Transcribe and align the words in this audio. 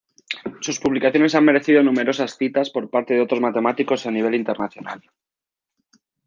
Sus 0.61 0.79
publicaciones 0.79 1.35
han 1.35 1.45
merecido 1.45 1.83
numerosas 1.83 2.35
citas 2.35 2.71
por 2.71 2.89
parte 2.89 3.13
de 3.13 3.21
otros 3.21 3.39
matemáticos 3.39 4.07
a 4.07 4.11
nivel 4.11 4.33
internacional. 4.33 5.03